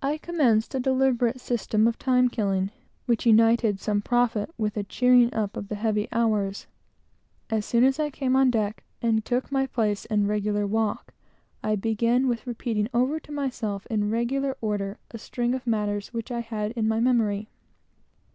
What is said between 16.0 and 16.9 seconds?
which I had in